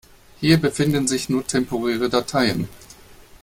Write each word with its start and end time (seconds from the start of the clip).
Hier 0.39 0.57
befinden 0.59 1.07
sich 1.07 1.29
nur 1.29 1.45
temporäre 1.45 2.09
Dateien. 2.09 2.67